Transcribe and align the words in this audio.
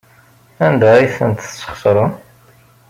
Anda 0.65 0.87
ay 0.95 1.07
tent-tesxeṣrem? 1.15 2.11